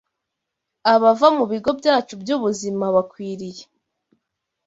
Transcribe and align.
Abava 0.93 1.27
mu 1.37 1.45
bigo 1.51 1.71
byacu 1.79 2.13
by’ubuzima 2.21 2.85
bakwiriye 2.95 3.63